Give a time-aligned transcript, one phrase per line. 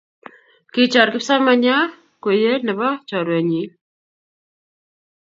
[0.73, 1.87] Kichor kipsomanian
[2.21, 3.69] kweye ne bo chorwenyii